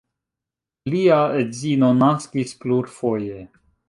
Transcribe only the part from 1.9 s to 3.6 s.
naskis plurfoje.